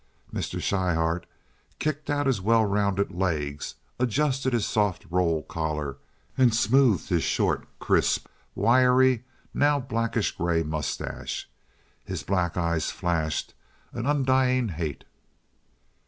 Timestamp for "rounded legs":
2.65-3.75